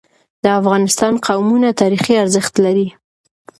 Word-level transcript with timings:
د 0.43 0.45
افغانستان 0.59 1.13
قومونه 1.25 1.69
تاریخي 1.81 2.13
ارزښت 2.23 2.53
لري. 2.65 2.87